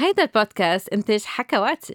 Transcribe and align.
هيدا 0.00 0.22
البودكاست 0.22 0.88
إنتاج 0.88 1.22
حكواتي. 1.24 1.94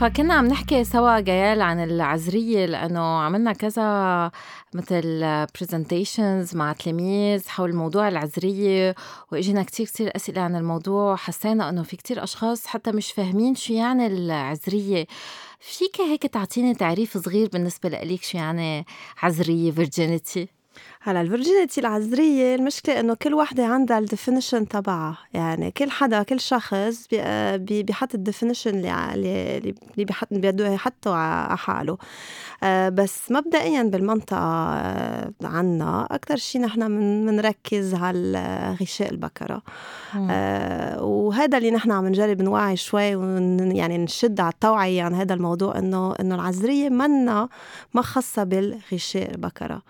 فكنا 0.00 0.34
عم 0.34 0.46
نحكي 0.46 0.84
سوا 0.84 1.20
جيال 1.20 1.62
عن 1.62 1.84
العذرية 1.84 2.66
لأنه 2.66 3.00
عملنا 3.00 3.52
كذا 3.52 4.30
مثل 4.74 5.20
برزنتيشنز 5.60 6.56
مع 6.56 6.72
تلاميذ 6.72 7.48
حول 7.48 7.74
موضوع 7.74 8.08
العذرية 8.08 8.94
وإجينا 9.32 9.62
كتير 9.62 9.86
كتير 9.86 10.16
أسئلة 10.16 10.40
عن 10.40 10.56
الموضوع 10.56 11.16
حسينا 11.16 11.68
إنه 11.68 11.82
في 11.82 11.96
كتير 11.96 12.22
أشخاص 12.22 12.66
حتى 12.66 12.92
مش 12.92 13.12
فاهمين 13.12 13.54
شو 13.54 13.72
يعني 13.72 14.06
العذرية 14.06 15.06
فيك 15.60 16.00
هيك 16.00 16.26
تعطيني 16.26 16.74
تعريف 16.74 17.18
صغير 17.18 17.48
بالنسبة 17.52 17.88
لإليك 17.88 18.22
شو 18.22 18.38
يعني 18.38 18.86
عذرية 19.22 19.70
virginity 19.72 20.48
هلا 21.02 21.20
ال 21.20 21.26
virginity 21.26 21.80
العذرية 21.80 22.54
المشكلة 22.54 23.00
إنه 23.00 23.14
كل 23.14 23.34
وحدة 23.34 23.66
عندها 23.66 23.98
ال 23.98 24.04
definition 24.04 24.68
تبعها. 24.68 25.18
يعني 25.34 25.70
كل 25.70 25.90
حدا 25.90 26.22
كل 26.22 26.40
شخص 26.40 27.08
بي 27.56 27.82
بيحط 27.82 28.14
ال 28.14 28.19
definition 28.19 28.70
اللي 28.70 29.14
اللي 29.14 30.04
بيحط 30.04 30.28
بده 30.30 30.68
يحطه 30.68 31.14
على 31.14 31.56
حاله. 31.56 31.98
آه، 32.62 32.88
بس 32.88 33.32
مبدئيا 33.32 33.82
بالمنطقة 33.82 34.38
آه، 34.38 35.32
عنا 35.42 36.08
أكثر 36.10 36.36
شيء 36.36 36.60
نحن 36.60 36.88
بنركز 37.26 37.94
على 37.94 38.76
غشاء 38.80 39.10
البكارة. 39.10 39.62
آه 40.30 41.02
وهذا 41.02 41.58
اللي 41.58 41.70
نحن 41.70 41.90
عم 41.92 42.08
نجرب 42.08 42.42
نوعي 42.42 42.76
شوي 42.76 43.16
ون 43.16 43.76
يعني 43.76 43.98
نشد 43.98 44.40
على 44.40 44.52
التوعية 44.52 45.02
عن 45.02 45.14
هذا 45.14 45.34
الموضوع 45.34 45.78
إنه 45.78 46.14
إنه 46.20 46.34
العذرية 46.34 46.88
منا 46.88 47.48
ما 47.94 48.02
خاصة 48.02 48.44
بالغشاء 48.44 49.30
البكارة. 49.30 49.82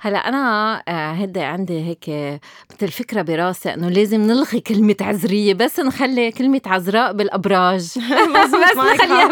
هلا 0.00 0.18
أنا 0.46 0.82
آه، 0.88 1.12
هدي 1.12 1.40
عندي 1.40 1.80
هيك 1.84 2.40
مثل 2.70 2.88
فكره 2.88 3.22
براسي 3.22 3.74
إنه 3.74 3.88
لازم 3.88 4.20
نلغي 4.20 4.60
كلمة 4.60 4.96
عذرية 5.00 5.54
بس 5.54 5.80
نخلي 5.80 6.32
كلمة 6.32 6.60
عذراء 6.66 7.12
بالأبراج. 7.12 7.82
بس 8.34 8.54
نخليها 8.54 9.28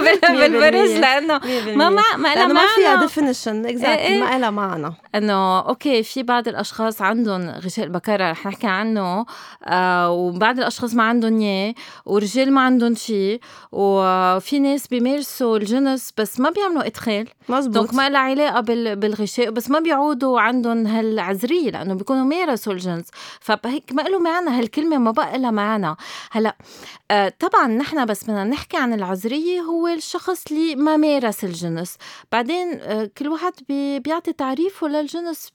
بالبرج 0.46 0.90
لأنه 0.90 1.40
ما 1.76 1.90
ما 1.90 2.02
ما 2.16 2.34
لها 2.34 2.46
ما 2.46 2.60
فيها 2.76 3.00
definition 3.00 3.66
exactly 3.66 4.20
ما 4.20 4.38
لها 4.38 4.50
معنى. 4.50 4.94
إنه 5.14 5.58
okay 5.58 6.02
في 6.02 6.22
بعض 6.22 6.48
الأشخاص 6.48 7.02
عندهم 7.02 7.50
غشاء 7.50 7.84
البكارة 7.84 8.30
رح 8.30 8.46
نحكي 8.46 8.66
عنه. 8.66 9.26
آه 9.64 10.10
وبعض 10.10 10.58
الأشخاص 10.58 10.94
ما 10.94 11.02
عندهم 11.02 11.40
إياه 11.40 11.74
ورجال 12.06 12.52
ما 12.52 12.60
عندهم 12.60 12.94
شيء 12.94 13.40
وفي 13.72 14.58
ناس 14.58 14.86
بيمارسوا 14.86 15.56
الجنس 15.56 16.12
بس 16.18 16.40
ما 16.40 16.50
بيعملوا 16.50 16.86
إدخال. 16.86 17.28
مزبوط 17.48 17.74
donc 17.74 17.94
ما 17.94 18.08
لها 18.08 18.20
علاقة 18.20 18.60
بالغشاء 18.94 19.50
بس 19.50 19.70
ما 19.70 19.80
بيعودوا 19.80 20.40
عندهم 20.40 20.86
هالعذريه 21.12 21.70
لأنه 21.70 21.94
بيكونوا 21.94 22.24
مارسوا 22.24 22.72
الجنس 22.72 23.06
فهيك 23.40 23.92
ما 23.92 24.02
له 24.02 24.18
معنى 24.18 24.50
هالكلمة 24.50 24.98
ما 24.98 25.10
بقى 25.10 25.38
لها 25.38 25.50
معنى. 25.50 25.96
هلأ 26.30 26.56
آه 27.10 27.32
طبعا 27.38 27.66
نحن 27.66 28.06
بس 28.06 28.24
بدنا 28.24 28.44
نحكي 28.44 28.76
عن 28.76 28.92
العذرية 28.92 29.60
هو 29.60 29.88
الشخص 29.88 30.44
اللي 30.50 30.76
ما 30.76 30.96
مارس 30.96 31.44
الجنس 31.44 31.96
بعدين 32.32 32.78
آه 32.80 33.10
كل 33.18 33.28
واحد 33.28 33.52
بي 33.68 33.98
بيعطي 34.00 34.32
تعريفه 34.32 34.88
للجنس 34.88 35.48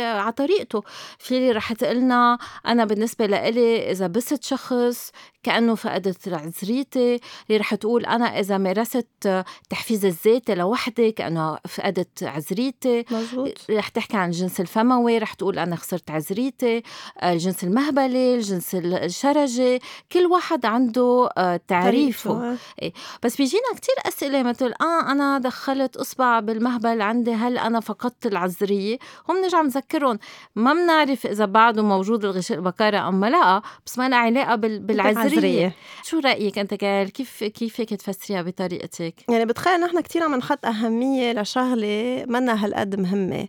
على 0.00 0.32
طريقته 0.32 0.82
في 1.18 1.36
اللي 1.36 1.50
رح 1.52 1.72
تقلنا 1.72 2.38
أنا 2.66 2.84
بالنسبة 2.84 3.26
لإلي 3.26 3.90
إذا 3.90 4.06
بست 4.06 4.44
شخص 4.44 5.10
كأنه 5.42 5.74
فقدت 5.74 6.28
عذريتي 6.28 7.20
اللي 7.48 7.58
رح 7.58 7.74
تقول 7.74 8.06
أنا 8.06 8.40
إذا 8.40 8.58
مارست 8.58 9.44
تحفيز 9.70 10.04
الذاتي 10.04 10.54
لوحدي 10.54 11.12
كأنه 11.12 11.58
فقدت 11.68 12.22
عذريتي 12.22 13.04
مزبوط. 13.10 13.52
رح 13.70 13.88
تحكي 13.88 14.16
عن 14.16 14.28
الجنس 14.28 14.60
الفموي 14.60 15.18
رح 15.18 15.34
تقول 15.34 15.58
أنا 15.58 15.76
خسرت 15.76 16.10
عذريتي. 16.10 16.82
الجنس 17.22 17.64
المهبلي 17.64 18.34
الجنس 18.34 18.74
الشرجي 18.74 19.78
كل 20.12 20.26
واحد 20.26 20.66
عنده 20.66 21.28
آه، 21.36 21.60
تعريفه. 21.68 22.56
إيه. 22.82 22.92
بس 23.22 23.36
بيجينا 23.36 23.74
كتير 23.76 23.94
أسئلة 24.08 24.42
مثل 24.42 24.72
آه 24.80 25.12
أنا 25.12 25.38
دخلت 25.38 25.96
إصبع 25.96 26.40
بالمهبل 26.40 27.02
عندي 27.02 27.32
هل 27.34 27.58
أنا 27.58 27.80
فقدت 27.80 28.26
العذرية؟ 28.26 28.98
هم 29.28 29.36
نرجع 29.36 29.62
نذكرهم. 29.62 30.18
ما 30.56 30.72
بنعرف 30.72 31.26
إذا 31.26 31.44
بعده 31.44 31.82
موجود 31.82 32.24
الغشاء 32.24 32.58
البكارة 32.58 33.08
أم 33.08 33.24
لا 33.24 33.62
بس 33.86 33.98
ما 33.98 34.08
لها 34.08 34.18
علاقة 34.18 34.54
بالعذرية. 34.56 35.31
عذرية 35.32 35.74
شو 36.04 36.18
رأيك 36.18 36.58
أنت 36.58 36.74
كال 36.74 37.12
كيف 37.12 37.44
كيف 37.44 37.80
هيك 37.80 37.94
تفسريها 37.94 38.42
بطريقتك؟ 38.42 39.14
يعني 39.28 39.44
بتخيل 39.44 39.80
نحن 39.80 40.00
كثير 40.00 40.22
عم 40.22 40.34
نحط 40.34 40.66
أهمية 40.66 41.32
لشغلة 41.32 42.24
منا 42.28 42.64
هالقد 42.64 43.00
مهمة. 43.00 43.48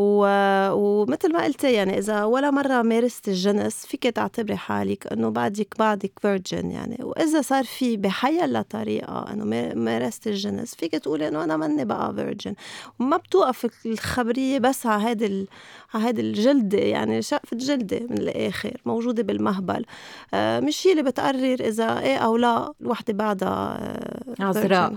و... 0.00 0.26
ومثل 0.72 1.32
ما 1.32 1.44
قلتي 1.44 1.72
يعني 1.72 1.98
إذا 1.98 2.24
ولا 2.24 2.50
مرة 2.50 2.82
مارست 2.82 3.28
الجنس 3.28 3.86
فيك 3.86 4.02
تعتبري 4.02 4.56
حالك 4.56 5.12
إنه 5.12 5.28
بعدك 5.30 5.74
بعدك 5.78 6.12
virgin 6.22 6.70
يعني. 6.70 6.98
وإذا 7.00 7.40
صار 7.42 7.64
في 7.64 7.96
بحيالله 7.96 8.62
طريقة 8.62 9.32
إنه 9.32 9.74
مارست 9.74 10.26
الجنس 10.26 10.74
فيك 10.74 10.92
تقولي 10.92 11.28
إنه 11.28 11.44
أنا 11.44 11.56
ماني 11.56 11.84
بقى 11.84 12.14
virgin 12.14 12.54
وما 13.00 13.16
بتوقف 13.16 13.86
الخبرية 13.86 14.58
بس 14.58 14.86
على 14.86 15.12
ال... 15.26 15.46
على 15.94 16.04
هيدي 16.04 16.20
الجلدة 16.20 16.78
يعني 16.78 17.22
شقفة 17.22 17.56
جلدة 17.56 18.00
من 18.10 18.18
الآخر 18.18 18.76
موجودة 18.86 19.22
بالمهبل. 19.22 19.84
آه 20.34 20.60
مش 20.60 20.86
هي 20.86 20.90
اللي 20.92 21.02
بتقرر 21.02 21.56
إذا 21.60 22.00
إيه 22.00 22.16
أو 22.16 22.36
لا 22.36 22.72
الوحدة 22.80 23.12
بعدها 23.14 23.78
آه 23.80 24.34
عذراء. 24.40 24.94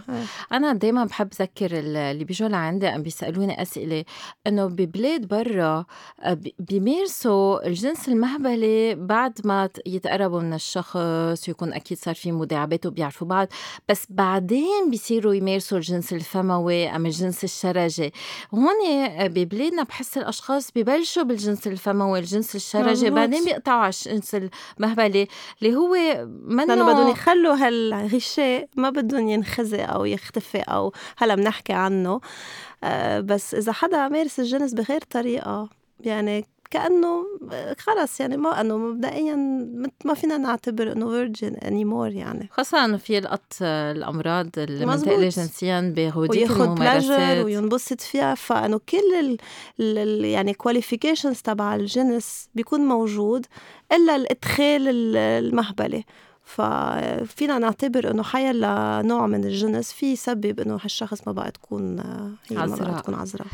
أنا 0.51 0.73
دايما 0.73 1.05
بحب 1.05 1.29
ذكر 1.41 1.69
اللي 1.73 2.23
بيجوا 2.23 2.49
لعندي 2.49 2.87
عم 2.87 3.03
بيسألوني 3.03 3.61
أسئلة 3.61 4.03
إنه 4.47 4.65
ببلاد 4.91 5.27
برا 5.27 5.85
آه، 6.19 6.37
بيمارسوا 6.59 7.67
الجنس 7.67 8.09
المهبلي 8.09 8.95
بعد 8.95 9.39
ما 9.45 9.69
يتقربوا 9.85 10.41
من 10.41 10.53
الشخص 10.53 11.47
يكون 11.47 11.73
أكيد 11.73 11.97
صار 11.97 12.15
في 12.15 12.31
مداعبات 12.31 12.85
وبيعرفوا 12.85 13.27
بعض. 13.27 13.47
بس 13.89 14.07
بعدين 14.09 14.89
بيصيروا 14.89 15.33
يمارسوا 15.33 15.77
الجنس 15.77 16.13
الفموي 16.13 16.87
أم 16.87 17.05
الجنس 17.05 17.43
الشرجي. 17.43 18.13
هون 18.53 18.87
آه، 18.89 19.27
ببلادنا 19.27 19.83
بحس 19.83 20.17
الأشخاص 20.17 20.69
ببلشوا 20.75 21.23
بالجنس 21.23 21.67
الفموي 21.67 22.19
الجنس 22.19 22.55
الشرجي 22.55 23.09
بعدين 23.09 23.45
بيقطعوا 23.45 23.81
على 23.81 23.93
الجنس 24.05 24.35
المهبلي. 24.79 25.27
اللي 25.61 25.75
هو 25.75 25.95
منه 26.45 26.65
لأنه 26.65 26.93
بدهم 26.93 27.07
يخلوا 27.07 27.55
هالغشاء 27.55 28.67
ما 28.75 28.89
بدهم 28.89 29.29
ينخزي 29.29 29.81
أو 29.81 30.05
يختفي 30.05 30.59
أو 30.59 30.93
هلا 31.17 31.35
بنحكي 31.35 31.73
عنه. 31.73 32.21
بس 33.19 33.55
إذا 33.55 33.71
حدا 33.71 34.07
مارس 34.07 34.39
الجنس 34.39 34.73
بغير 34.73 35.01
طريقة 35.01 35.69
يعني 35.99 36.45
كأنه 36.71 37.25
خلص 37.77 38.19
يعني 38.19 38.37
ما 38.37 38.61
إنه 38.61 38.77
مبدئيا 38.77 39.35
ما 40.05 40.13
فينا 40.13 40.37
نعتبر 40.37 40.91
إنه 40.91 41.09
virgin 41.09 41.55
anymore 41.55 42.11
يعني. 42.11 42.49
خاصة 42.51 42.85
إنه 42.85 42.97
فيه 42.97 43.17
لقط 43.17 43.53
الأمراض 43.61 44.49
المنتقله 44.57 45.29
جنسيا 45.29 45.93
بهوديك 45.95 46.51
الممارسات. 46.51 47.45
وينبسط 47.45 48.01
فيها. 48.01 48.35
فإنه 48.35 48.79
كل 48.89 49.13
ال 49.19 49.37
ال 49.79 50.25
يعني 50.25 50.53
qualifications 50.53 51.41
تبع 51.41 51.75
الجنس 51.75 52.49
بيكون 52.55 52.79
موجود 52.79 53.45
إلا 53.91 54.15
الإدخال 54.15 55.15
المهبلي 55.15 56.05
ففينا 56.55 57.59
نعتبر 57.59 58.11
إنه 58.11 58.23
حيالله 58.23 59.01
نوع 59.05 59.27
من 59.27 59.45
الجنس 59.45 59.91
في 59.91 60.11
يسبب 60.11 60.59
إنه 60.59 60.79
هالشخص 60.83 61.27
ما 61.27 61.33
بقى 61.33 61.51
تكون 61.51 61.99
هي 62.49 62.55
ما 62.57 62.65
بقى 62.75 63.01
تكون 63.01 63.15
عذراء. 63.15 63.47